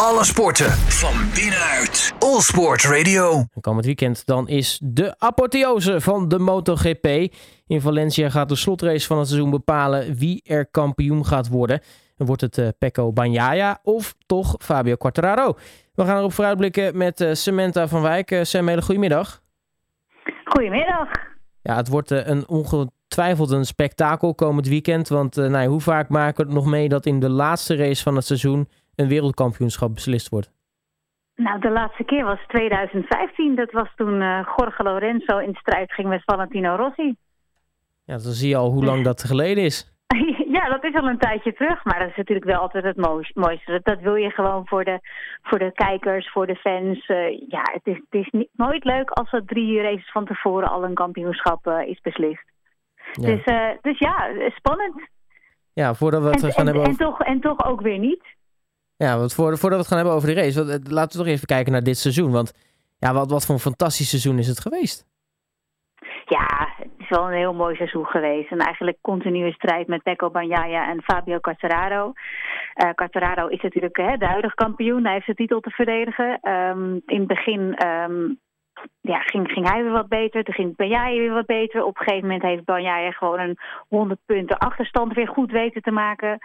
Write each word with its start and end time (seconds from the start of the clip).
Alle 0.00 0.24
sporten 0.24 0.70
van 0.70 1.14
binnenuit. 1.34 2.14
All 2.18 2.40
Sport 2.40 2.84
Radio. 2.84 3.44
Komend 3.60 3.84
weekend 3.84 4.26
dan 4.26 4.48
is 4.48 4.80
de 4.82 5.14
apotheose 5.18 6.00
van 6.00 6.28
de 6.28 6.38
MotoGP. 6.38 7.06
In 7.66 7.80
Valencia 7.80 8.30
gaat 8.30 8.48
de 8.48 8.56
slotrace 8.56 9.06
van 9.06 9.18
het 9.18 9.28
seizoen 9.28 9.50
bepalen 9.50 10.14
wie 10.14 10.42
er 10.44 10.66
kampioen 10.66 11.26
gaat 11.26 11.48
worden. 11.48 11.80
Wordt 12.16 12.40
het 12.40 12.58
uh, 12.58 12.68
Pecco 12.78 13.12
Bagnaia 13.12 13.78
of 13.82 14.14
toch 14.26 14.54
Fabio 14.58 14.96
Quartararo? 14.96 15.54
We 15.94 16.04
gaan 16.04 16.18
erop 16.18 16.32
vooruitblikken 16.32 16.96
met 16.96 17.20
uh, 17.20 17.32
Samantha 17.32 17.88
van 17.88 18.02
Wijk. 18.02 18.30
Uh, 18.30 18.42
Sam, 18.42 18.68
hele 18.68 18.82
goedemiddag. 18.82 19.42
Goedemiddag. 20.44 21.08
Ja, 21.62 21.76
het 21.76 21.88
wordt 21.88 22.10
een 22.10 22.48
ongetwijfeld 22.48 23.50
een 23.50 23.66
spektakel 23.66 24.34
komend 24.34 24.68
weekend. 24.68 25.08
Want 25.08 25.36
nou, 25.36 25.66
hoe 25.66 25.80
vaak 25.80 26.08
maken 26.08 26.36
we 26.36 26.42
het 26.42 26.62
nog 26.62 26.66
mee 26.66 26.88
dat 26.88 27.06
in 27.06 27.20
de 27.20 27.30
laatste 27.30 27.76
race 27.76 28.02
van 28.02 28.16
het 28.16 28.26
seizoen 28.26 28.68
een 28.96 29.08
wereldkampioenschap 29.08 29.94
beslist 29.94 30.28
wordt? 30.28 30.54
Nou, 31.36 31.60
de 31.60 31.70
laatste 31.70 32.04
keer 32.04 32.24
was 32.24 32.38
2015. 32.46 33.54
Dat 33.54 33.72
was 33.72 33.88
toen 33.96 34.20
uh, 34.20 34.48
Jorge 34.56 34.82
Lorenzo 34.82 35.38
in 35.38 35.54
strijd 35.54 35.92
ging 35.92 36.08
met 36.08 36.22
Valentino 36.24 36.74
Rossi. 36.74 37.16
Ja, 38.04 38.12
dan 38.12 38.32
zie 38.32 38.48
je 38.48 38.56
al 38.56 38.70
hoe 38.70 38.84
lang 38.84 39.04
dat 39.04 39.24
geleden 39.24 39.64
is. 39.64 39.94
ja, 40.56 40.68
dat 40.68 40.84
is 40.84 40.94
al 40.94 41.08
een 41.08 41.18
tijdje 41.18 41.52
terug. 41.52 41.84
Maar 41.84 41.98
dat 41.98 42.08
is 42.08 42.16
natuurlijk 42.16 42.46
wel 42.46 42.60
altijd 42.60 42.84
het 42.84 42.96
mooiste. 43.34 43.80
Dat 43.82 44.00
wil 44.00 44.14
je 44.14 44.30
gewoon 44.30 44.66
voor 44.66 44.84
de, 44.84 44.98
voor 45.42 45.58
de 45.58 45.72
kijkers, 45.72 46.30
voor 46.30 46.46
de 46.46 46.56
fans. 46.56 47.08
Uh, 47.08 47.30
ja, 47.48 47.62
het 47.72 47.86
is, 47.86 47.94
het 47.94 48.20
is 48.20 48.28
niet, 48.30 48.48
nooit 48.52 48.84
leuk 48.84 49.10
als 49.10 49.32
er 49.32 49.44
drie 49.44 49.80
races 49.82 50.10
van 50.10 50.24
tevoren 50.24 50.68
al 50.68 50.84
een 50.84 50.94
kampioenschap 50.94 51.66
uh, 51.66 51.88
is 51.88 52.00
beslist. 52.00 52.44
Ja. 53.12 53.26
Dus, 53.26 53.44
dus 53.82 53.98
ja, 53.98 54.30
spannend. 54.54 55.08
Ja, 55.72 55.94
voordat 55.94 56.22
we 56.22 56.28
het 56.28 56.42
en, 56.42 56.52
gaan 56.52 56.66
en, 56.66 56.74
hebben 56.74 56.90
over... 56.90 57.04
En 57.04 57.10
toch, 57.10 57.20
en 57.20 57.40
toch 57.40 57.64
ook 57.64 57.80
weer 57.80 57.98
niet. 57.98 58.24
Ja, 58.96 59.18
want 59.18 59.34
voor, 59.34 59.58
voordat 59.58 59.70
we 59.70 59.76
het 59.76 59.86
gaan 59.86 59.96
hebben 59.98 60.14
over 60.14 60.28
de 60.28 60.40
race, 60.40 60.80
laten 60.90 61.18
we 61.18 61.24
toch 61.24 61.34
even 61.34 61.46
kijken 61.46 61.72
naar 61.72 61.82
dit 61.82 61.98
seizoen. 61.98 62.32
Want 62.32 62.52
ja, 62.98 63.12
wat, 63.12 63.30
wat 63.30 63.46
voor 63.46 63.54
een 63.54 63.60
fantastisch 63.60 64.08
seizoen 64.08 64.38
is 64.38 64.46
het 64.46 64.60
geweest? 64.60 65.06
Ja, 66.24 66.68
het 66.76 66.90
is 66.98 67.08
wel 67.08 67.26
een 67.26 67.36
heel 67.36 67.54
mooi 67.54 67.76
seizoen 67.76 68.06
geweest. 68.06 68.50
En 68.50 68.58
eigenlijk 68.58 68.98
continue 69.00 69.52
strijd 69.52 69.86
met 69.86 70.02
Pecco 70.02 70.30
Bagnaia 70.30 70.88
en 70.88 71.02
Fabio 71.02 71.38
Quartararo. 71.38 72.12
Uh, 72.84 72.90
Quartararo 72.94 73.46
is 73.46 73.62
natuurlijk 73.62 73.96
hè, 73.96 74.16
de 74.16 74.26
huidige 74.26 74.54
kampioen. 74.54 75.04
Hij 75.04 75.12
heeft 75.12 75.26
de 75.26 75.34
titel 75.34 75.60
te 75.60 75.70
verdedigen. 75.70 76.50
Um, 76.50 77.02
in 77.06 77.18
het 77.18 77.26
begin 77.26 77.86
um, 77.86 78.40
ja, 79.00 79.20
ging, 79.20 79.50
ging 79.52 79.68
hij 79.68 79.82
weer 79.82 79.92
wat 79.92 80.08
beter. 80.08 80.44
Toen 80.44 80.54
ging 80.54 80.76
Bagnaia 80.76 81.18
weer 81.18 81.32
wat 81.32 81.46
beter. 81.46 81.84
Op 81.84 81.98
een 81.98 82.04
gegeven 82.04 82.28
moment 82.28 82.42
heeft 82.42 82.64
Bagnaia 82.64 83.10
gewoon 83.10 83.38
een 83.38 83.58
100 83.88 84.20
punten 84.26 84.58
achterstand 84.58 85.14
weer 85.14 85.28
goed 85.28 85.50
weten 85.50 85.82
te 85.82 85.90
maken. 85.90 86.38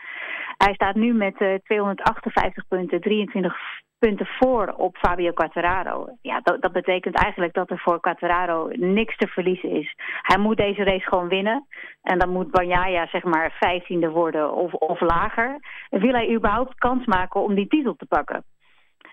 Hij 0.57 0.73
staat 0.73 0.95
nu 0.95 1.13
met 1.13 1.41
uh, 1.41 1.55
258 1.63 2.67
punten, 2.67 3.01
23 3.01 3.55
punten 3.99 4.27
voor 4.39 4.73
op 4.77 4.97
Fabio 4.97 5.31
Quartararo. 5.31 6.07
Ja, 6.21 6.39
dat, 6.43 6.61
dat, 6.61 6.71
betekent 6.71 7.15
eigenlijk 7.15 7.53
dat 7.53 7.69
er 7.69 7.79
voor 7.79 7.99
Quartararo 7.99 8.67
niks 8.71 9.17
te 9.17 9.27
verliezen 9.27 9.69
is. 9.69 9.95
Hij 10.21 10.37
moet 10.37 10.57
deze 10.57 10.83
race 10.83 11.07
gewoon 11.07 11.27
winnen. 11.27 11.67
En 12.01 12.19
dan 12.19 12.29
moet 12.29 12.51
Bagnaia 12.51 13.07
zeg 13.07 13.23
maar 13.23 13.55
vijftiende 13.59 14.09
worden 14.09 14.53
of, 14.53 14.73
of 14.73 14.99
lager. 14.99 15.59
Wil 15.89 16.13
hij 16.13 16.33
überhaupt 16.33 16.75
kans 16.75 17.05
maken 17.05 17.41
om 17.41 17.55
die 17.55 17.67
titel 17.67 17.95
te 17.95 18.05
pakken? 18.05 18.43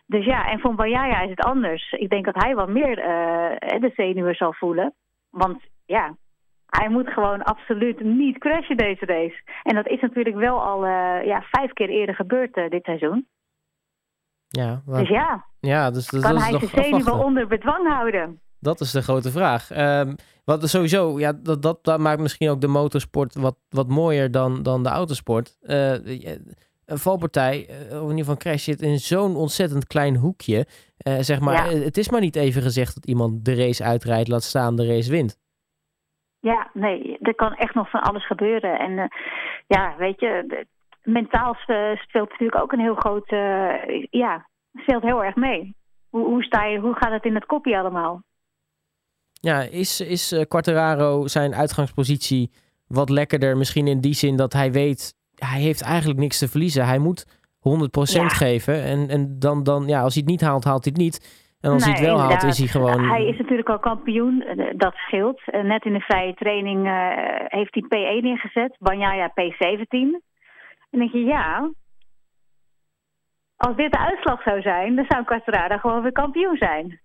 Dus 0.09 0.25
ja, 0.25 0.51
en 0.51 0.61
voor 0.61 0.75
Bagnaia 0.75 1.21
is 1.21 1.31
het 1.31 1.41
anders. 1.41 1.93
Ik 1.93 2.09
denk 2.09 2.25
dat 2.25 2.43
hij 2.43 2.55
wat 2.55 2.69
meer 2.69 2.99
uh, 2.99 3.81
de 3.81 3.93
zenuwen 3.95 4.35
zal 4.35 4.53
voelen. 4.53 4.95
Want 5.31 5.61
ja, 5.85 6.17
hij 6.67 6.89
moet 6.89 7.09
gewoon 7.09 7.43
absoluut 7.43 8.01
niet 8.01 8.39
crashen 8.39 8.77
deze 8.77 9.05
race. 9.05 9.43
En 9.63 9.75
dat 9.75 9.87
is 9.87 10.01
natuurlijk 10.01 10.37
wel 10.37 10.63
al 10.63 10.85
uh, 10.85 11.25
ja, 11.25 11.43
vijf 11.51 11.73
keer 11.73 11.89
eerder 11.89 12.15
gebeurd 12.15 12.57
uh, 12.57 12.71
dit 12.71 12.85
seizoen. 12.85 13.27
Ja, 14.49 14.83
maar... 14.87 15.01
Dus 15.01 15.09
ja, 15.09 15.45
ja 15.61 15.91
dus, 15.91 16.09
dus 16.09 16.23
kan 16.23 16.33
dat 16.33 16.43
hij 16.43 16.53
is 16.53 16.71
zijn 16.71 16.85
zenuwen 16.85 17.25
onder 17.25 17.47
bedwang 17.47 17.89
houden? 17.89 18.41
Dat 18.61 18.81
is 18.81 18.91
de 18.91 19.03
grote 19.03 19.31
vraag. 19.31 19.71
Um, 20.01 20.17
wat 20.45 20.69
sowieso, 20.69 21.19
ja, 21.19 21.33
dat, 21.33 21.63
dat, 21.63 21.85
dat 21.85 21.99
maakt 21.99 22.21
misschien 22.21 22.51
ook 22.51 22.61
de 22.61 22.69
motorsport 22.69 23.35
wat, 23.35 23.57
wat 23.69 23.89
mooier 23.89 24.31
dan, 24.31 24.63
dan 24.63 24.83
de 24.83 24.89
autosport. 24.89 25.57
Uh, 25.63 25.95
een 26.89 26.99
valpartij, 26.99 27.67
of 27.69 27.93
in 27.93 28.01
ieder 28.01 28.19
geval 28.19 28.37
crash, 28.37 28.65
zit 28.65 28.83
in 28.83 28.99
zo'n 28.99 29.37
ontzettend 29.37 29.87
klein 29.87 30.17
hoekje. 30.17 30.67
Uh, 31.07 31.19
zeg 31.19 31.41
maar, 31.41 31.71
ja. 31.71 31.79
het 31.79 31.97
is 31.97 32.11
maar 32.11 32.21
niet 32.21 32.37
even 32.37 32.63
gezegd 32.63 32.95
dat 32.95 33.07
iemand 33.07 33.45
de 33.45 33.55
race 33.55 33.85
uitrijdt, 33.85 34.29
laat 34.29 34.43
staan 34.43 34.77
de 34.77 34.87
race 34.87 35.11
wint. 35.11 35.39
Ja, 36.41 36.71
nee, 36.73 37.19
er 37.21 37.35
kan 37.35 37.55
echt 37.55 37.75
nog 37.75 37.91
van 37.91 38.01
alles 38.01 38.27
gebeuren. 38.27 38.79
En 38.79 38.91
uh, 38.91 39.05
ja, 39.67 39.95
weet 39.99 40.21
je, 40.21 40.65
mentaal 41.03 41.55
speelt 41.55 42.31
natuurlijk 42.31 42.63
ook 42.63 42.73
een 42.73 42.81
heel 42.81 42.95
groot, 42.95 43.33
uh, 43.33 44.05
ja, 44.11 44.49
speelt 44.75 45.03
heel 45.03 45.25
erg 45.25 45.37
mee. 45.37 45.77
Hoe, 46.11 46.25
hoe, 46.25 46.43
sta 46.43 46.65
je, 46.65 46.79
hoe 46.79 46.95
gaat 46.95 47.13
het 47.13 47.25
in 47.25 47.35
het 47.35 47.47
kopje 47.47 47.79
allemaal? 47.79 48.23
Ja, 49.33 49.61
is, 49.61 50.01
is 50.01 50.45
Quartararo 50.49 51.27
zijn 51.27 51.55
uitgangspositie 51.55 52.51
wat 52.87 53.11
lekkerder? 53.11 53.57
Misschien 53.57 53.87
in 53.87 54.01
die 54.01 54.15
zin 54.15 54.37
dat 54.37 54.53
hij 54.53 54.73
weet, 54.73 55.18
hij 55.39 55.61
heeft 55.61 55.83
eigenlijk 55.83 56.19
niks 56.19 56.39
te 56.39 56.49
verliezen. 56.49 56.87
Hij 56.87 56.99
moet 56.99 57.27
100% 57.27 57.31
ja. 58.03 58.29
geven. 58.29 58.83
En, 58.83 59.09
en 59.09 59.39
dan, 59.39 59.63
dan, 59.63 59.87
ja, 59.87 60.03
als 60.03 60.15
hij 60.15 60.23
het 60.23 60.31
niet 60.31 60.41
haalt, 60.41 60.65
haalt 60.65 60.85
hij 60.85 60.93
het 60.95 61.03
niet. 61.03 61.47
En 61.61 61.71
als 61.71 61.85
nee, 61.85 61.95
hij 61.95 62.01
het 62.01 62.11
wel 62.11 62.21
inderdaad. 62.21 62.43
haalt, 62.43 62.53
is 62.53 62.59
hij 62.59 62.69
gewoon... 62.69 63.09
Hij 63.09 63.27
is 63.27 63.39
natuurlijk 63.39 63.69
al 63.69 63.79
kampioen, 63.79 64.45
dat 64.77 64.95
scheelt. 64.95 65.41
Net 65.63 65.85
in 65.85 65.93
de 65.93 66.01
vrije 66.01 66.35
training 66.35 66.87
uh, 66.87 67.11
heeft 67.45 67.75
hij 67.75 67.83
P1 67.83 68.25
ingezet, 68.25 68.77
Banjaya 68.79 69.31
P17. 69.31 69.89
En 70.91 70.99
denk 70.99 71.13
je, 71.13 71.25
ja, 71.25 71.71
als 73.57 73.77
dit 73.77 73.93
de 73.93 73.99
uitslag 73.99 74.43
zou 74.43 74.61
zijn, 74.61 74.97
dan 74.97 75.05
zou 75.09 75.25
Quartararo 75.25 75.79
gewoon 75.79 76.03
weer 76.03 76.13
kampioen 76.13 76.57
zijn. 76.57 77.01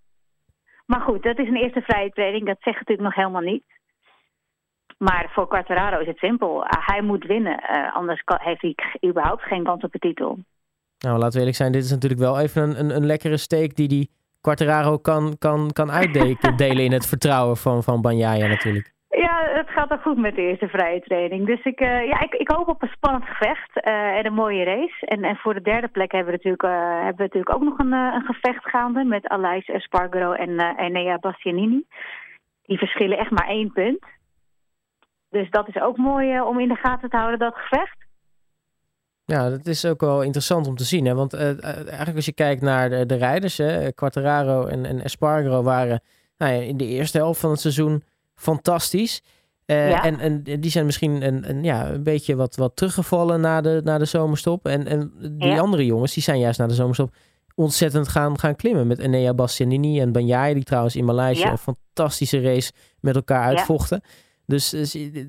Maar 0.85 1.01
goed, 1.01 1.23
dat 1.23 1.39
is 1.39 1.47
een 1.47 1.61
eerste 1.63 1.81
vrije 1.81 2.09
training, 2.09 2.45
dat 2.45 2.57
zegt 2.59 2.77
natuurlijk 2.79 3.07
nog 3.07 3.15
helemaal 3.15 3.51
niet. 3.51 3.63
Maar 4.97 5.29
voor 5.33 5.47
Quartararo 5.47 5.99
is 5.99 6.07
het 6.07 6.17
simpel. 6.17 6.63
Hij 6.67 7.01
moet 7.01 7.25
winnen, 7.25 7.63
uh, 7.71 7.95
anders 7.95 8.23
heeft 8.25 8.61
hij 8.61 8.75
überhaupt 9.09 9.41
geen 9.41 9.63
kans 9.63 9.83
op 9.83 9.91
de 9.91 9.99
titel. 9.99 10.37
Nou, 10.97 11.17
laten 11.17 11.33
we 11.33 11.39
eerlijk 11.39 11.57
zijn, 11.57 11.71
dit 11.71 11.83
is 11.83 11.91
natuurlijk 11.91 12.21
wel 12.21 12.39
even 12.39 12.63
een, 12.63 12.79
een, 12.79 12.95
een 12.95 13.05
lekkere 13.05 13.37
steek 13.37 13.75
die 13.75 13.87
die 13.87 14.09
Quartararo 14.41 14.97
kan, 14.97 15.35
kan, 15.39 15.71
kan 15.73 15.91
uitdelen 15.91 16.83
in 16.89 16.91
het 16.91 17.07
vertrouwen 17.07 17.57
van, 17.57 17.83
van 17.83 18.01
Banjaya 18.01 18.47
natuurlijk. 18.47 18.91
Ja, 19.09 19.43
het 19.43 19.69
gaat 19.69 19.91
er 19.91 19.97
goed 19.97 20.17
met 20.17 20.35
de 20.35 20.41
eerste 20.41 20.67
vrije 20.67 21.01
training. 21.01 21.45
Dus 21.45 21.63
ik, 21.63 21.81
uh, 21.81 22.07
ja, 22.07 22.21
ik, 22.21 22.33
ik 22.33 22.49
hoop 22.49 22.67
op 22.67 22.81
een 22.81 22.95
spannend 22.95 23.25
gevecht 23.25 23.87
uh, 23.87 24.17
en 24.17 24.25
een 24.25 24.33
mooie 24.33 24.63
race. 24.63 25.05
En, 25.05 25.23
en 25.23 25.35
voor 25.35 25.53
de 25.53 25.61
derde 25.61 25.87
plek 25.87 26.11
hebben 26.11 26.31
we 26.31 26.39
natuurlijk, 26.43 26.63
uh, 26.63 26.93
hebben 26.95 27.15
we 27.15 27.23
natuurlijk 27.23 27.55
ook 27.55 27.63
nog 27.63 27.79
een, 27.79 27.91
een 27.91 28.25
gevecht 28.25 28.69
gaande 28.69 29.03
met 29.03 29.27
Alais 29.27 29.65
Espargaro 29.65 30.31
en 30.31 30.75
Enea 30.77 31.17
Bastianini. 31.17 31.83
Die 32.65 32.77
verschillen 32.77 33.17
echt 33.17 33.31
maar 33.31 33.47
één 33.47 33.71
punt. 33.71 34.05
Dus 35.33 35.49
dat 35.49 35.67
is 35.67 35.81
ook 35.81 35.97
mooi 35.97 36.41
om 36.41 36.59
in 36.59 36.67
de 36.67 36.75
gaten 36.75 37.09
te 37.09 37.17
houden, 37.17 37.39
dat 37.39 37.55
gevecht. 37.55 37.97
Ja, 39.25 39.49
dat 39.49 39.65
is 39.65 39.85
ook 39.85 40.01
wel 40.01 40.21
interessant 40.21 40.67
om 40.67 40.75
te 40.75 40.83
zien. 40.83 41.05
Hè? 41.05 41.15
Want 41.15 41.33
eigenlijk 41.33 42.15
als 42.15 42.25
je 42.25 42.33
kijkt 42.33 42.61
naar 42.61 42.89
de, 42.89 43.05
de 43.05 43.15
rijders, 43.15 43.57
hè, 43.57 43.91
Quartararo 43.91 44.65
en, 44.65 44.85
en 44.85 45.03
Espargaro 45.03 45.63
waren 45.63 46.01
nou 46.37 46.53
ja, 46.53 46.61
in 46.61 46.77
de 46.77 46.87
eerste 46.87 47.17
helft 47.17 47.39
van 47.39 47.51
het 47.51 47.59
seizoen 47.59 48.03
fantastisch. 48.35 49.23
Uh, 49.65 49.89
ja. 49.89 50.03
en, 50.03 50.19
en 50.19 50.43
die 50.43 50.71
zijn 50.71 50.85
misschien 50.85 51.21
een, 51.21 51.49
een, 51.49 51.63
ja, 51.63 51.89
een 51.89 52.03
beetje 52.03 52.35
wat, 52.35 52.55
wat 52.55 52.75
teruggevallen 52.75 53.41
na 53.41 53.61
de, 53.61 53.81
na 53.83 53.97
de 53.97 54.05
zomerstop. 54.05 54.65
En, 54.65 54.87
en 54.87 55.13
die 55.17 55.49
ja. 55.49 55.59
andere 55.59 55.85
jongens, 55.85 56.13
die 56.13 56.23
zijn 56.23 56.39
juist 56.39 56.59
na 56.59 56.67
de 56.67 56.73
zomerstop 56.73 57.15
ontzettend 57.55 58.07
gaan, 58.07 58.39
gaan 58.39 58.55
klimmen. 58.55 58.87
Met 58.87 58.99
Enea 58.99 59.33
Bastianini 59.33 59.99
en 59.99 60.11
Banjai, 60.11 60.53
die 60.53 60.63
trouwens 60.63 60.95
in 60.95 61.05
Maleisië 61.05 61.41
ja. 61.41 61.51
een 61.51 61.57
fantastische 61.57 62.41
race 62.41 62.71
met 62.99 63.15
elkaar 63.15 63.43
uitvochten. 63.43 64.01
Dus 64.45 64.71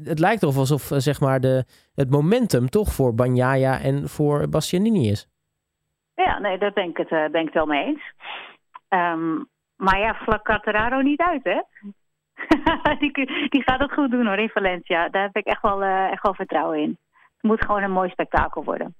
het 0.04 0.18
lijkt 0.18 0.42
erop 0.42 0.56
alsof 0.56 0.90
zeg 0.96 1.20
maar 1.20 1.40
de, 1.40 1.64
het 1.94 2.10
momentum 2.10 2.68
toch 2.68 2.92
voor 2.92 3.14
Banjaya 3.14 3.80
en 3.80 4.08
voor 4.08 4.48
Bastianini 4.48 5.10
is. 5.10 5.28
Ja, 6.14 6.38
nee, 6.38 6.58
daar 6.58 6.72
ben 6.72 6.88
ik 6.88 6.96
het, 6.96 7.08
ben 7.08 7.40
ik 7.40 7.44
het 7.44 7.54
wel 7.54 7.66
mee 7.66 7.84
eens. 7.84 8.02
Um, 8.88 9.48
maar 9.76 9.98
ja, 9.98 10.14
vlak 10.14 10.44
Cateraro 10.44 11.00
niet 11.00 11.20
uit, 11.20 11.44
hè? 11.44 11.60
die, 13.00 13.12
die 13.48 13.62
gaat 13.62 13.80
het 13.80 13.92
goed 13.92 14.10
doen 14.10 14.26
hoor 14.26 14.38
in 14.38 14.48
Valencia. 14.48 15.08
Daar 15.08 15.22
heb 15.22 15.36
ik 15.36 15.46
echt 15.46 15.62
wel, 15.62 15.82
uh, 15.82 16.10
echt 16.10 16.22
wel 16.22 16.34
vertrouwen 16.34 16.78
in. 16.78 16.98
Het 17.10 17.42
moet 17.42 17.64
gewoon 17.64 17.82
een 17.82 17.90
mooi 17.90 18.08
spektakel 18.10 18.64
worden. 18.64 18.94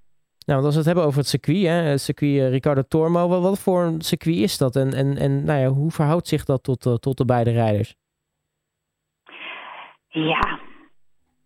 Nou, 0.46 0.60
want 0.60 0.64
als 0.64 0.72
we 0.72 0.78
het 0.78 0.86
hebben 0.86 1.04
over 1.04 1.18
het 1.18 1.28
circuit, 1.28 1.62
hè, 1.62 1.72
het 1.72 2.00
circuit 2.00 2.50
Ricardo 2.50 2.82
Tormo, 2.82 3.28
wat, 3.28 3.42
wat, 3.42 3.60
voor 3.60 3.82
een 3.82 4.00
circuit 4.00 4.36
is 4.36 4.58
dat? 4.58 4.76
En, 4.76 4.92
en, 4.92 5.16
en 5.16 5.44
nou 5.44 5.60
ja, 5.60 5.68
hoe 5.68 5.90
verhoudt 5.90 6.28
zich 6.28 6.44
dat 6.44 6.62
tot, 6.62 6.86
uh, 6.86 6.94
tot 6.94 7.16
de 7.16 7.24
beide 7.24 7.50
rijders? 7.50 7.94
Ja, 10.14 10.58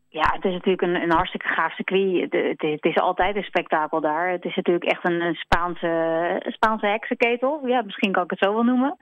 ja, 0.08 0.30
het 0.32 0.44
is 0.44 0.52
natuurlijk 0.52 0.82
een, 0.82 1.02
een 1.02 1.12
hartstikke 1.12 1.46
gaaf 1.46 1.74
circuit. 1.74 2.32
Het, 2.56 2.84
is 2.84 2.96
altijd 2.96 3.36
een 3.36 3.42
spektakel 3.42 4.00
daar. 4.00 4.30
Het 4.30 4.44
is 4.44 4.54
natuurlijk 4.54 4.84
echt 4.84 5.04
een, 5.04 5.20
een 5.20 5.34
Spaanse, 5.34 6.42
Spaanse 6.46 6.86
heksenketel. 6.86 7.66
Ja, 7.66 7.82
misschien 7.82 8.12
kan 8.12 8.24
ik 8.24 8.30
het 8.30 8.38
zo 8.38 8.52
wel 8.54 8.62
noemen. 8.62 8.96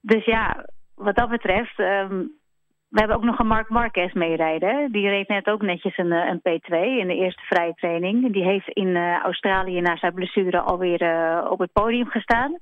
Dus 0.00 0.24
ja, 0.24 0.66
wat 0.94 1.16
dat 1.16 1.28
betreft, 1.28 1.78
um, 1.78 2.32
we 2.88 2.98
hebben 2.98 3.16
ook 3.16 3.24
nog 3.24 3.38
een 3.38 3.46
Mark 3.46 3.68
Marquez 3.68 4.12
meerijden. 4.12 4.92
Die 4.92 5.08
reed 5.08 5.28
net 5.28 5.46
ook 5.46 5.62
netjes 5.62 5.96
een, 5.96 6.12
een 6.12 6.38
P2 6.38 6.76
in 6.98 7.06
de 7.06 7.16
eerste 7.16 7.42
vrije 7.42 7.74
training. 7.74 8.32
Die 8.32 8.44
heeft 8.44 8.68
in 8.68 8.96
Australië 9.22 9.80
na 9.80 9.96
zijn 9.96 10.14
blessure 10.14 10.60
alweer 10.60 11.02
uh, 11.02 11.46
op 11.50 11.58
het 11.58 11.72
podium 11.72 12.08
gestaan. 12.08 12.58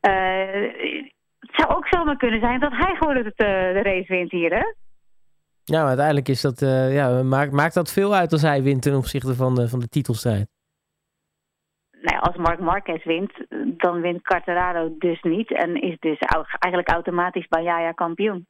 het 0.00 1.52
zou 1.52 1.74
ook 1.74 1.86
zomaar 1.88 2.16
kunnen 2.16 2.40
zijn 2.40 2.60
dat 2.60 2.72
hij 2.72 2.94
gewoon 2.98 3.16
het, 3.16 3.36
de 3.36 3.80
race 3.82 4.12
wint 4.12 4.30
hier, 4.30 4.54
hè? 4.54 4.83
Ja, 5.64 5.78
maar 5.78 5.88
uiteindelijk 5.88 6.28
is 6.28 6.40
dat, 6.40 6.60
ja, 6.90 7.22
maakt, 7.22 7.52
maakt 7.52 7.74
dat 7.74 7.92
veel 7.92 8.14
uit 8.14 8.32
als 8.32 8.42
hij 8.42 8.62
wint 8.62 8.82
ten 8.82 8.96
opzichte 8.96 9.34
van 9.34 9.54
de, 9.54 9.68
van 9.68 9.78
de 9.78 9.88
titelstrijd 9.88 10.46
nou, 12.04 12.20
als 12.20 12.36
Mark 12.36 12.60
Marquez 12.60 13.04
wint, 13.04 13.32
dan 13.76 14.00
wint 14.00 14.22
Quartararo 14.22 14.94
dus 14.98 15.22
niet. 15.22 15.52
En 15.52 15.82
is 15.82 15.96
dus 15.98 16.18
eigenlijk 16.58 16.88
automatisch 16.88 17.48
Banjaya 17.48 17.92
kampioen. 17.92 18.46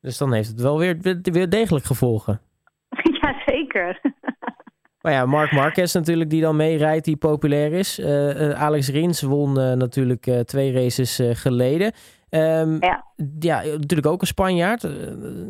Dus 0.00 0.18
dan 0.18 0.32
heeft 0.32 0.48
het 0.48 0.60
wel 0.60 0.78
weer, 0.78 0.96
weer 1.22 1.48
degelijk 1.48 1.84
gevolgen. 1.84 2.40
Jazeker. 3.20 4.00
Maar 5.06 5.14
ja, 5.14 5.26
Mark 5.26 5.52
Marquez 5.52 5.94
natuurlijk 5.94 6.30
die 6.30 6.40
dan 6.40 6.56
meerijdt, 6.56 7.04
die 7.04 7.16
populair 7.16 7.72
is. 7.72 7.98
Uh, 7.98 8.50
Alex 8.50 8.90
Rins 8.90 9.22
won 9.22 9.58
uh, 9.58 9.72
natuurlijk 9.72 10.26
uh, 10.26 10.38
twee 10.38 10.72
races 10.72 11.22
geleden. 11.32 11.92
Um, 12.30 12.82
ja. 12.82 13.04
ja, 13.38 13.62
natuurlijk 13.62 14.06
ook 14.06 14.20
een 14.20 14.26
Spanjaard. 14.26 14.88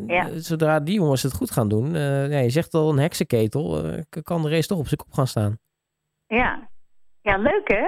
Ja. 0.07 0.27
Zodra 0.35 0.79
die 0.79 0.95
jongens 0.95 1.23
het 1.23 1.33
goed 1.33 1.51
gaan 1.51 1.69
doen, 1.69 1.93
ja, 2.29 2.39
je 2.39 2.49
zegt 2.49 2.73
al 2.73 2.89
een 2.89 2.99
heksenketel, 2.99 3.83
kan 4.23 4.41
de 4.41 4.49
race 4.49 4.67
toch 4.67 4.79
op 4.79 4.87
zijn 4.87 4.99
kop 4.99 5.13
gaan 5.13 5.27
staan. 5.27 5.57
Ja, 6.27 6.67
ja, 7.21 7.37
leuk 7.37 7.67
hè? 7.67 7.85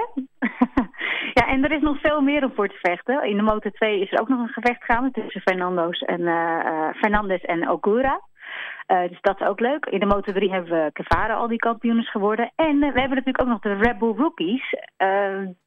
ja, 1.39 1.47
en 1.47 1.63
er 1.63 1.71
is 1.71 1.81
nog 1.81 1.99
veel 1.99 2.21
meer 2.21 2.43
om 2.43 2.51
voor 2.55 2.67
te 2.67 2.79
vechten. 2.81 3.23
In 3.23 3.37
de 3.37 3.43
Motor 3.43 3.71
2 3.71 4.01
is 4.01 4.11
er 4.11 4.19
ook 4.19 4.29
nog 4.29 4.39
een 4.39 4.53
gevecht 4.63 4.83
gaan 4.83 5.11
tussen 5.11 5.41
Fernando's 5.41 5.99
en, 5.99 6.21
Fernandes 6.95 7.41
en 7.41 7.69
Ogura. 7.69 8.21
Uh, 8.91 9.07
dus 9.09 9.21
dat 9.21 9.39
is 9.39 9.47
ook 9.47 9.59
leuk. 9.59 9.85
In 9.85 9.99
de 9.99 10.05
Motor 10.05 10.33
3 10.33 10.51
hebben 10.51 10.71
we 10.71 10.89
Kevara 10.93 11.33
al 11.33 11.47
die 11.47 11.57
kampioens 11.57 12.11
geworden. 12.11 12.51
En 12.55 12.79
we 12.79 12.99
hebben 12.99 13.09
natuurlijk 13.09 13.41
ook 13.41 13.47
nog 13.47 13.59
de 13.59 13.73
Red 13.73 13.97
Bull 13.97 14.15
Rookies. 14.15 14.69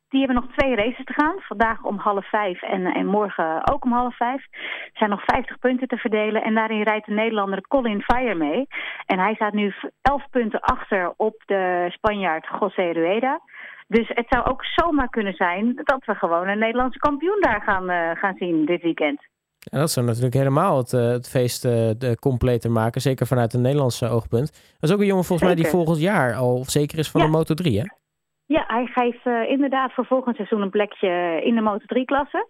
die 0.08 0.20
hebben 0.20 0.42
nog 0.42 0.56
twee 0.56 0.74
races 0.74 1.04
te 1.04 1.12
gaan. 1.12 1.34
Vandaag 1.38 1.82
om 1.82 1.98
half 1.98 2.28
vijf 2.28 2.62
en, 2.62 2.86
en 2.86 3.06
morgen 3.06 3.72
ook 3.72 3.84
om 3.84 3.92
half 3.92 4.16
vijf. 4.16 4.46
Er 4.52 4.90
zijn 4.92 5.10
nog 5.10 5.24
50 5.24 5.58
punten 5.58 5.88
te 5.88 5.96
verdelen. 5.96 6.42
En 6.42 6.54
daarin 6.54 6.82
rijdt 6.82 7.06
de 7.06 7.12
Nederlander 7.12 7.60
Colin 7.68 8.02
Fire 8.02 8.34
mee. 8.34 8.66
En 9.06 9.18
hij 9.18 9.34
staat 9.34 9.52
nu 9.52 9.74
11 10.02 10.24
punten 10.30 10.60
achter 10.60 11.12
op 11.16 11.42
de 11.46 11.86
Spanjaard 11.90 12.48
José 12.60 12.92
Rueda. 12.92 13.40
Dus 13.88 14.08
het 14.08 14.26
zou 14.28 14.44
ook 14.44 14.64
zomaar 14.64 15.08
kunnen 15.08 15.34
zijn 15.34 15.80
dat 15.82 16.04
we 16.04 16.14
gewoon 16.14 16.48
een 16.48 16.58
Nederlandse 16.58 16.98
kampioen 16.98 17.40
daar 17.40 17.62
gaan, 17.62 18.16
gaan 18.16 18.34
zien 18.36 18.64
dit 18.64 18.82
weekend. 18.82 19.30
Ja, 19.70 19.78
dat 19.78 19.90
zou 19.90 20.06
natuurlijk 20.06 20.34
helemaal 20.34 20.76
het, 20.76 20.92
uh, 20.92 21.08
het 21.08 21.28
feest 21.28 21.62
de 21.62 22.16
completer 22.20 22.70
maken. 22.70 23.00
Zeker 23.00 23.26
vanuit 23.26 23.54
een 23.54 23.60
Nederlandse 23.60 24.08
oogpunt. 24.08 24.76
Dat 24.80 24.90
is 24.90 24.92
ook 24.92 25.00
een 25.00 25.06
jongen 25.06 25.24
volgens 25.24 25.48
mij 25.48 25.56
die 25.56 25.66
volgend 25.66 26.00
jaar 26.00 26.34
al 26.34 26.64
zeker 26.64 26.98
is 26.98 27.10
van 27.10 27.20
de 27.20 27.26
Moto 27.26 27.54
3, 27.54 27.78
hè? 27.78 27.84
Ja, 28.46 28.64
hij 28.66 28.86
geeft 28.86 29.48
inderdaad 29.48 29.92
voor 29.92 30.06
volgend 30.06 30.36
seizoen 30.36 30.60
een 30.60 30.70
plekje 30.70 31.40
in 31.44 31.54
de 31.54 31.60
Moto 31.60 31.84
3-klasse. 31.98 32.46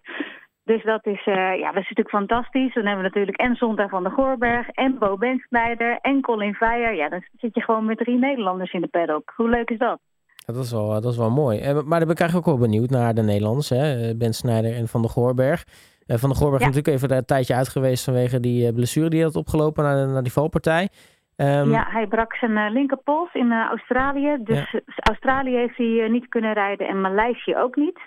Dus 0.63 0.83
dat 0.83 1.05
is, 1.05 1.23
ja, 1.25 1.71
dat 1.71 1.83
is 1.83 1.89
natuurlijk 1.89 2.09
fantastisch. 2.09 2.73
Dan 2.73 2.85
hebben 2.85 3.03
we 3.03 3.09
natuurlijk 3.09 3.37
en 3.37 3.55
Zondag 3.55 3.89
van 3.89 4.03
de 4.03 4.09
Goorberg 4.09 4.69
en 4.69 4.97
Bo 4.99 5.17
Bensnijder 5.17 5.97
en 6.01 6.21
Colin 6.21 6.53
Veijer. 6.53 6.95
Ja, 6.95 7.09
dan 7.09 7.23
zit 7.37 7.55
je 7.55 7.61
gewoon 7.61 7.85
met 7.85 7.97
drie 7.97 8.17
Nederlanders 8.17 8.71
in 8.71 8.81
de 8.81 8.87
paddock. 8.87 9.33
Hoe 9.35 9.49
leuk 9.49 9.69
is 9.69 9.77
dat? 9.77 9.99
dat, 10.45 10.63
is 10.63 10.71
wel, 10.71 11.01
dat 11.01 11.11
is 11.11 11.17
wel 11.17 11.31
mooi. 11.31 11.59
Eh, 11.59 11.73
maar 11.73 11.99
dan 11.99 12.07
ben 12.07 12.09
ik 12.09 12.19
eigenlijk 12.19 12.47
ook 12.47 12.57
wel 12.57 12.67
benieuwd 12.67 12.89
naar 12.89 13.13
de 13.13 13.21
Nederlanders. 13.21 13.69
Hè? 13.69 14.09
Eh, 14.09 14.17
ben 14.17 14.33
Snijder 14.33 14.75
en 14.75 14.87
Van 14.87 15.01
der 15.01 15.09
Goorberg. 15.09 15.63
Eh, 16.07 16.17
van 16.17 16.29
der 16.29 16.37
Goorberg 16.37 16.61
is 16.61 16.67
natuurlijk 16.67 16.95
even 16.95 17.17
een 17.17 17.25
tijdje 17.25 17.55
uit 17.55 17.69
geweest 17.69 18.03
vanwege 18.03 18.39
die 18.39 18.73
blessure 18.73 19.09
die 19.09 19.19
hij 19.19 19.27
had 19.27 19.37
opgelopen 19.37 19.83
naar, 19.83 20.07
naar 20.07 20.23
die 20.23 20.31
valpartij. 20.31 20.89
Um, 21.37 21.71
ja, 21.71 21.85
hij 21.89 22.07
brak 22.07 22.35
zijn 22.35 22.51
uh, 22.51 22.69
linkerpols 22.69 23.33
in 23.33 23.51
Australië. 23.53 24.37
Dus 24.43 24.75
Australië 24.97 25.55
heeft 25.55 25.77
hij 25.77 26.07
niet 26.09 26.29
kunnen 26.29 26.53
rijden 26.53 26.87
en 26.87 27.01
Maleisië 27.01 27.55
ook 27.55 27.75
niet. 27.75 27.99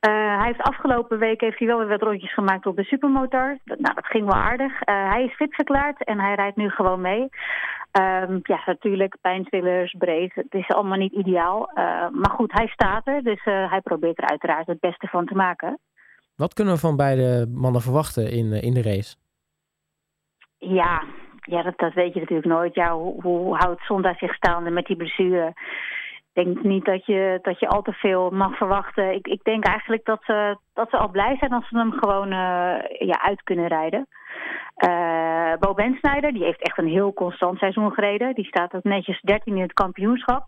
hij 0.00 0.46
heeft 0.46 0.62
afgelopen 0.62 1.18
week 1.18 1.40
heeft 1.40 1.58
hij 1.58 1.68
wel 1.68 1.78
weer 1.78 1.88
wat 1.88 2.02
rondjes 2.02 2.34
gemaakt 2.34 2.66
op 2.66 2.76
de 2.76 2.84
supermotor. 2.84 3.58
Dat, 3.64 3.78
nou, 3.78 3.94
dat 3.94 4.06
ging 4.06 4.24
wel 4.24 4.40
aardig. 4.40 4.72
hij 4.84 5.24
is 5.24 5.34
fit 5.34 5.54
verklaard 5.54 6.04
en 6.04 6.20
hij 6.20 6.34
rijdt 6.34 6.56
nu 6.56 6.70
gewoon 6.70 7.00
mee. 7.00 7.20
Um, 7.20 8.40
ja, 8.42 8.62
natuurlijk, 8.66 9.16
pijnstillers, 9.20 9.94
breed. 9.98 10.34
Het 10.34 10.54
is 10.54 10.68
allemaal 10.68 10.98
niet 10.98 11.12
ideaal. 11.12 11.70
maar 12.12 12.30
goed, 12.30 12.52
hij 12.52 12.66
staat 12.66 13.06
er, 13.06 13.22
dus 13.22 13.44
hij 13.44 13.80
probeert 13.82 14.18
er 14.18 14.28
uiteraard 14.28 14.66
het 14.66 14.80
beste 14.80 15.06
van 15.06 15.26
te 15.26 15.34
maken. 15.34 15.78
Wat 16.42 16.54
kunnen 16.54 16.74
we 16.74 16.80
van 16.80 16.96
beide 16.96 17.46
mannen 17.54 17.80
verwachten 17.80 18.30
in, 18.30 18.52
in 18.52 18.74
de 18.74 18.82
race? 18.82 19.16
Ja, 20.58 21.04
ja, 21.40 21.62
dat, 21.62 21.78
dat 21.78 21.92
weet 21.92 22.14
je 22.14 22.20
natuurlijk 22.20 22.48
nooit. 22.48 22.74
Ja, 22.74 22.94
hoe, 22.94 23.22
hoe 23.22 23.56
houdt 23.56 23.84
Zonda 23.84 24.14
zich 24.14 24.34
staande 24.34 24.70
met 24.70 24.86
die 24.86 24.96
blessure? 24.96 25.46
Ik 26.32 26.44
denk 26.44 26.62
niet 26.62 26.84
dat 26.84 27.06
je, 27.06 27.38
dat 27.42 27.60
je 27.60 27.68
al 27.68 27.82
te 27.82 27.92
veel 27.92 28.30
mag 28.30 28.56
verwachten. 28.56 29.14
Ik, 29.14 29.26
ik 29.26 29.44
denk 29.44 29.64
eigenlijk 29.64 30.04
dat 30.04 30.22
ze, 30.24 30.56
dat 30.74 30.90
ze 30.90 30.96
al 30.96 31.08
blij 31.08 31.36
zijn 31.36 31.52
als 31.52 31.68
ze 31.68 31.78
hem 31.78 31.92
gewoon 31.92 32.32
uh, 32.32 32.78
ja, 32.98 33.22
uit 33.22 33.42
kunnen 33.42 33.68
rijden. 33.68 34.06
Uh, 34.86 35.52
Bo 35.58 35.74
Bensnijder, 35.74 36.32
die 36.32 36.44
heeft 36.44 36.62
echt 36.62 36.78
een 36.78 36.88
heel 36.88 37.12
constant 37.12 37.58
seizoen 37.58 37.92
gereden. 37.92 38.34
Die 38.34 38.46
staat 38.46 38.74
ook 38.74 38.84
netjes 38.84 39.20
13 39.20 39.56
in 39.56 39.62
het 39.62 39.72
kampioenschap. 39.72 40.46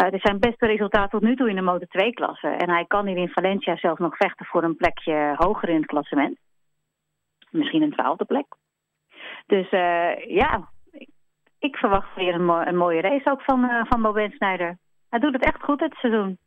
Uh, 0.00 0.10
dit 0.10 0.20
zijn 0.20 0.38
beste 0.38 0.66
resultaten 0.66 1.10
tot 1.10 1.28
nu 1.28 1.36
toe 1.36 1.48
in 1.48 1.54
de 1.54 1.62
Motor 1.62 1.88
2-klasse. 1.88 2.48
En 2.48 2.70
hij 2.70 2.84
kan 2.86 3.06
hier 3.06 3.16
in 3.16 3.28
Valencia 3.28 3.76
zelf 3.76 3.98
nog 3.98 4.16
vechten 4.16 4.46
voor 4.46 4.62
een 4.62 4.76
plekje 4.76 5.34
hoger 5.36 5.68
in 5.68 5.76
het 5.76 5.86
klassement. 5.86 6.38
Misschien 7.50 7.82
een 7.82 7.92
twaalfde 7.92 8.24
plek. 8.24 8.46
Dus 9.46 9.72
uh, 9.72 10.36
ja, 10.36 10.68
ik 11.58 11.76
verwacht 11.76 12.14
weer 12.14 12.34
een, 12.34 12.44
mo 12.44 12.60
een, 12.60 12.76
mooie 12.76 13.00
race 13.00 13.30
ook 13.30 13.42
van, 13.42 13.64
uh, 13.64 13.84
van 13.88 14.02
Boben 14.02 14.30
Snijder. 14.30 14.78
Hij 15.08 15.18
doet 15.18 15.32
het 15.32 15.44
echt 15.44 15.62
goed 15.62 15.78
dit 15.78 15.94
seizoen. 15.94 16.38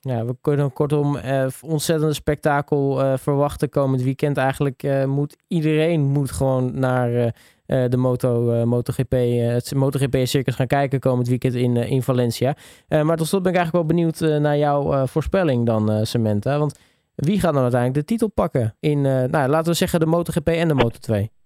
Ja, 0.00 0.24
we 0.24 0.36
kunnen 0.40 0.72
kortom 0.72 1.16
uh, 1.16 1.46
ontzettende 1.62 2.14
spektakel 2.14 3.00
uh, 3.00 3.16
verwachten 3.16 3.68
komend 3.68 4.02
weekend. 4.02 4.36
Eigenlijk 4.36 5.06
moet 5.06 5.36
iedereen 5.48 6.00
moet 6.00 6.30
gewoon 6.30 6.78
naar 6.78 7.34
de 7.70 7.96
Moto, 7.96 8.66
MotoGP, 8.66 9.12
het 9.52 9.74
MotoGP-circus 9.74 10.54
gaan 10.54 10.66
kijken 10.66 11.00
komend 11.00 11.28
weekend 11.28 11.54
in, 11.54 11.76
in 11.76 12.02
Valencia. 12.02 12.54
maar 12.88 13.16
tot 13.16 13.26
slot 13.26 13.42
ben 13.42 13.52
ik 13.52 13.58
eigenlijk 13.58 13.72
wel 13.72 13.96
benieuwd 13.96 14.40
naar 14.40 14.56
jouw 14.56 15.06
voorspelling 15.06 15.66
dan, 15.66 16.06
Samantha. 16.06 16.58
Want 16.58 16.80
wie 17.14 17.40
gaat 17.40 17.52
dan 17.52 17.62
uiteindelijk 17.62 18.00
de 18.00 18.14
titel 18.14 18.28
pakken 18.28 18.74
in, 18.80 19.00
nou, 19.00 19.48
laten 19.48 19.70
we 19.70 19.74
zeggen, 19.74 20.00
de 20.00 20.06
MotoGP 20.06 20.48
en 20.48 20.68
de 20.68 20.84
Moto2? 20.84 21.38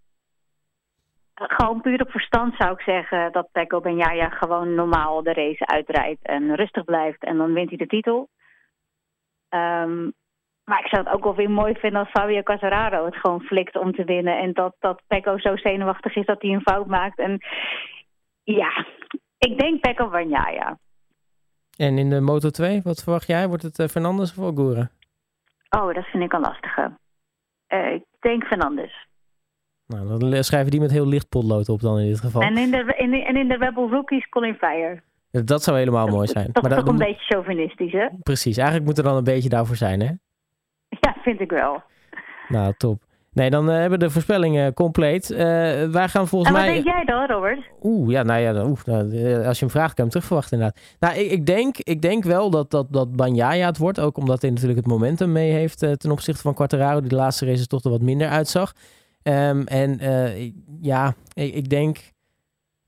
Gewoon 1.34 1.80
puur 1.80 2.00
op 2.00 2.10
verstand 2.10 2.54
zou 2.58 2.72
ik 2.72 2.80
zeggen 2.80 3.32
dat 3.32 3.48
Pecco 3.52 3.80
Benjaya 3.80 4.28
gewoon 4.28 4.74
normaal 4.74 5.22
de 5.22 5.32
race 5.32 5.66
uitrijdt 5.66 6.22
en 6.22 6.54
rustig 6.54 6.84
blijft 6.84 7.24
en 7.24 7.36
dan 7.36 7.52
wint 7.52 7.68
hij 7.68 7.78
de 7.78 7.86
titel. 7.86 8.28
Um, 9.48 10.12
maar 10.64 10.80
ik 10.80 10.86
zou 10.86 11.04
het 11.04 11.14
ook 11.14 11.24
wel 11.24 11.34
weer 11.34 11.50
mooi 11.50 11.74
vinden 11.74 12.00
als 12.00 12.10
Fabio 12.10 12.42
Casararo 12.42 13.04
het 13.04 13.16
gewoon 13.16 13.40
flikt 13.40 13.76
om 13.76 13.92
te 13.92 14.04
winnen. 14.04 14.38
En 14.38 14.52
dat, 14.52 14.76
dat 14.78 15.02
Pecco 15.06 15.38
zo 15.38 15.56
zenuwachtig 15.56 16.16
is 16.16 16.26
dat 16.26 16.42
hij 16.42 16.50
een 16.50 16.60
fout 16.60 16.86
maakt. 16.86 17.18
En 17.18 17.38
ja, 18.42 18.86
ik 19.38 19.58
denk 19.58 19.80
Pecco 19.80 20.08
Benjaya. 20.08 20.78
En 21.76 21.98
in 21.98 22.10
de 22.10 22.20
Moto 22.20 22.50
2, 22.50 22.80
wat 22.82 23.02
verwacht 23.02 23.26
jij? 23.26 23.48
Wordt 23.48 23.62
het 23.62 23.78
uh, 23.78 23.86
Fernandes 23.86 24.38
of 24.38 24.44
Ogura? 24.44 24.90
Oh, 25.70 25.94
dat 25.94 26.04
vind 26.04 26.22
ik 26.22 26.32
een 26.32 26.40
lastige. 26.40 26.98
Uh, 27.68 27.92
ik 27.92 28.04
denk 28.20 28.44
Fernandes. 28.44 29.06
Nou, 29.86 30.18
dan 30.18 30.44
schrijven 30.44 30.70
die 30.70 30.80
met 30.80 30.90
heel 30.90 31.06
licht 31.06 31.28
potlood 31.28 31.68
op 31.68 31.80
dan 31.80 31.98
in 31.98 32.06
dit 32.06 32.20
geval. 32.20 32.42
En 32.42 32.56
in 32.56 32.70
de, 32.70 32.94
in 32.96 33.10
de, 33.10 33.24
en 33.24 33.36
in 33.36 33.48
de 33.48 33.56
Rebel 33.56 33.90
Rookies 33.90 34.28
Colin 34.28 34.54
Fire. 34.54 35.02
Dat 35.30 35.62
zou 35.62 35.78
helemaal 35.78 36.06
mooi 36.06 36.26
zijn. 36.26 36.48
Dat, 36.52 36.62
maar 36.62 36.72
is 36.72 36.78
toch 36.78 36.88
een 36.88 36.96
beetje 36.96 37.34
chauvinistisch, 37.34 37.92
hè? 37.92 38.08
Precies, 38.22 38.56
eigenlijk 38.56 38.86
moet 38.86 38.98
er 38.98 39.04
dan 39.04 39.16
een 39.16 39.24
beetje 39.24 39.48
daarvoor 39.48 39.76
zijn, 39.76 40.00
hè? 40.00 40.12
Vind 41.24 41.40
ik 41.40 41.50
wel. 41.50 41.82
Nou, 42.48 42.74
top. 42.76 43.02
Nee, 43.32 43.50
dan 43.50 43.68
uh, 43.68 43.72
hebben 43.72 43.98
we 43.98 44.04
de 44.04 44.10
voorspellingen 44.10 44.74
compleet. 44.74 45.30
Uh, 45.30 45.38
wij 45.90 46.08
gaan 46.08 46.28
volgens 46.28 46.50
en 46.50 46.56
mij... 46.56 46.74
wat 46.74 46.84
denk 46.84 46.96
jij 46.96 47.04
dan, 47.04 47.26
Robert? 47.26 47.60
Oeh, 47.82 48.10
ja, 48.10 48.22
nou 48.22 48.40
ja, 48.40 48.64
oeh, 48.64 48.78
nou, 48.84 49.16
eh, 49.16 49.46
als 49.46 49.58
je 49.58 49.64
hem 49.64 49.74
vraagt, 49.74 49.94
kan 49.94 49.94
je 49.94 50.00
hem 50.02 50.10
terugverwachten 50.10 50.58
inderdaad. 50.58 50.82
Nou, 51.00 51.14
ik, 51.14 51.30
ik, 51.30 51.46
denk, 51.46 51.78
ik 51.78 52.02
denk 52.02 52.24
wel 52.24 52.50
dat, 52.50 52.70
dat, 52.70 52.92
dat 52.92 53.16
Banjaya 53.16 53.66
het 53.66 53.78
wordt. 53.78 54.00
Ook 54.00 54.16
omdat 54.16 54.42
hij 54.42 54.50
natuurlijk 54.50 54.78
het 54.78 54.86
momentum 54.86 55.32
mee 55.32 55.50
heeft 55.52 55.78
ten 55.78 56.10
opzichte 56.10 56.42
van 56.42 56.54
Quartararo. 56.54 57.00
Die 57.00 57.08
de 57.08 57.14
laatste 57.14 57.46
races 57.46 57.66
toch 57.66 57.84
er 57.84 57.90
wat 57.90 58.02
minder 58.02 58.28
uitzag. 58.28 58.72
Um, 59.22 59.66
en 59.66 59.98
ja, 60.80 61.14
ik, 61.34 61.54
ik 61.54 61.68
denk... 61.68 61.98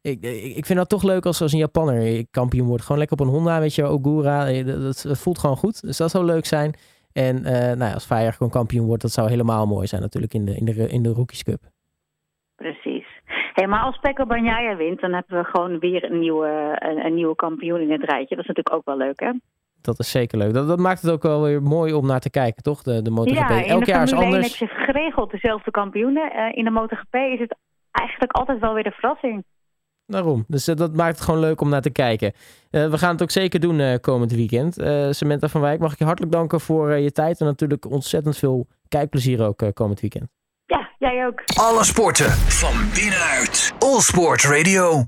Ik, 0.01 0.23
ik, 0.57 0.67
vind 0.67 0.79
dat 0.79 0.89
toch 0.89 1.03
leuk 1.03 1.27
als, 1.27 1.43
als 1.43 1.53
een 1.53 1.59
Japanner 1.59 2.27
kampioen 2.31 2.67
wordt. 2.67 2.83
Gewoon 2.83 2.99
lekker 2.99 3.19
op 3.19 3.27
een 3.27 3.33
Honda, 3.33 3.61
weet 3.61 3.75
je, 3.75 3.85
Ogura. 3.85 4.49
Eh, 4.49 4.67
dat, 4.67 5.03
dat, 5.03 5.19
voelt 5.19 5.39
gewoon 5.39 5.57
goed. 5.57 5.81
Dus 5.81 5.97
dat 5.97 6.11
zou 6.11 6.25
leuk 6.25 6.47
zijn. 6.47 6.75
En 7.17 7.37
uh, 7.37 7.51
nou 7.51 7.85
ja, 7.85 7.93
als 7.93 8.07
Feyenoord 8.07 8.37
gewoon 8.37 8.53
kampioen 8.53 8.87
wordt, 8.87 9.03
dat 9.03 9.13
zou 9.13 9.29
helemaal 9.29 9.67
mooi 9.67 9.87
zijn 9.87 10.01
natuurlijk 10.01 10.35
in 10.35 10.45
de, 10.45 10.57
in 10.57 10.65
de, 10.65 10.89
in 10.89 11.03
de 11.03 11.13
Rookies 11.13 11.43
Cup. 11.43 11.61
Precies. 12.57 13.07
Hey, 13.53 13.67
maar 13.67 13.83
als 13.83 13.99
Pekka 13.99 14.27
Banjaya 14.27 14.77
wint, 14.77 15.01
dan 15.01 15.13
hebben 15.13 15.39
we 15.39 15.45
gewoon 15.45 15.79
weer 15.79 16.05
een 16.05 16.19
nieuwe, 16.19 16.77
een, 16.79 17.05
een, 17.07 17.15
nieuwe 17.15 17.35
kampioen 17.35 17.81
in 17.81 17.91
het 17.91 18.03
rijtje. 18.11 18.37
Dat 18.37 18.45
is 18.45 18.55
natuurlijk 18.55 18.75
ook 18.75 18.85
wel 18.85 18.97
leuk, 18.97 19.21
hè? 19.21 19.33
dat 19.87 19.99
is 19.99 20.11
zeker 20.11 20.39
leuk. 20.39 20.55
Dat, 20.55 20.69
dat 20.69 20.79
maakt 20.79 21.03
het 21.03 21.11
ook 21.11 21.23
wel 21.23 21.43
weer 21.43 21.63
mooi 21.63 21.93
om 21.93 22.07
naar 22.07 22.21
te 22.21 22.31
kijken, 22.31 22.63
toch? 22.63 22.83
De, 22.83 23.03
de 23.03 23.11
MotoGP. 23.11 23.49
Ja, 23.49 23.65
Elk 23.65 23.85
jaar 23.85 24.03
is 24.03 24.11
Formule 24.11 24.35
1 24.35 24.35
anders. 24.35 24.59
heb 24.59 24.69
je 24.69 24.75
geregeld 24.75 25.31
dezelfde 25.31 25.71
kampioenen. 25.71 26.33
Eh, 26.33 26.57
in 26.59 26.65
de 26.65 26.71
MotoGP 26.71 27.15
is 27.15 27.39
het 27.39 27.57
eigenlijk 27.91 28.33
altijd 28.33 28.59
wel 28.59 28.75
weer 28.75 28.83
de 28.83 28.91
verrassing. 28.91 29.45
Daarom. 30.07 30.45
Dus 30.49 30.69
eh, 30.69 30.77
dat 30.77 30.95
maakt 30.95 31.15
het 31.15 31.25
gewoon 31.25 31.41
leuk 31.41 31.61
om 31.61 31.69
naar 31.69 31.81
te 31.83 31.91
kijken. 31.91 32.33
Eh, 32.71 32.91
we 32.91 32.99
gaan 32.99 33.13
het 33.13 33.23
ook 33.23 33.31
zeker 33.31 33.61
doen 33.61 33.81
eh, 33.81 33.99
komend 34.01 34.33
weekend. 34.33 34.79
Eh 34.79 35.07
Samantha 35.11 35.49
van 35.49 35.61
Wijk, 35.61 35.81
mag 35.81 35.93
ik 35.93 35.99
je 35.99 36.05
hartelijk 36.05 36.33
danken 36.33 36.61
voor 36.61 36.93
je 36.93 37.13
tijd. 37.13 37.41
En 37.41 37.47
natuurlijk 37.47 37.91
ontzettend 37.91 38.37
veel 38.37 38.67
kijkplezier 38.89 39.43
ook 39.47 39.63
eh, 39.63 39.69
komend 39.73 40.01
weekend. 40.01 40.29
Ja, 40.67 40.91
jij 40.99 41.27
ook. 41.27 41.43
Alle 41.55 41.85
sporten 41.85 42.31
van 42.31 42.75
binnenuit. 42.95 43.73
All 43.79 44.01
Sport 44.01 44.43
Radio. 44.43 45.05